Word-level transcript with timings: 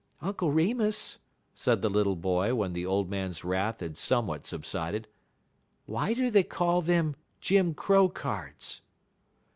"Uncle 0.19 0.49
Remus," 0.51 1.19
said 1.53 1.83
the 1.83 1.87
little 1.89 2.15
boy, 2.15 2.55
when 2.55 2.73
the 2.73 2.87
old 2.87 3.07
man's 3.07 3.43
wrath 3.43 3.81
had 3.81 3.95
somewhat 3.95 4.47
subsided, 4.47 5.07
"why 5.85 6.15
do 6.15 6.31
they 6.31 6.41
call 6.41 6.81
them 6.81 7.15
Jim 7.39 7.75
Crow 7.75 8.09
cards?" 8.09 8.81